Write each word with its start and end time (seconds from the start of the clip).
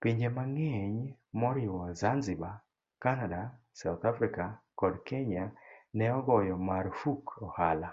Pinje 0.00 0.28
mang'eny 0.36 0.98
moriwo 1.40 1.82
Zanzibar, 2.00 2.56
Canada, 3.04 3.40
South 3.80 4.04
Africa, 4.10 4.44
kod 4.80 4.94
Kenya 5.08 5.44
ne 5.96 6.06
ogoyo 6.18 6.56
marfuk 6.68 7.24
ohala 7.46 7.90